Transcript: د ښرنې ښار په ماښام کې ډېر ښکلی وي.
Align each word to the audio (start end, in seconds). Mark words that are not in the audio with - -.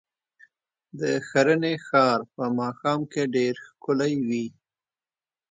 د 0.99 1.01
ښرنې 1.27 1.75
ښار 1.85 2.19
په 2.35 2.43
ماښام 2.59 2.99
کې 3.11 3.23
ډېر 3.35 3.53
ښکلی 3.67 4.13
وي. 4.27 4.45